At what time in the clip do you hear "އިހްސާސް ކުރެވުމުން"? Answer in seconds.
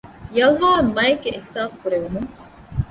1.33-2.29